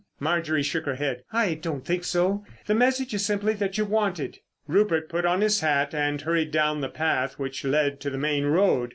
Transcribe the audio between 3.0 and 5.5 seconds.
is simply that you're wanted." Rupert put on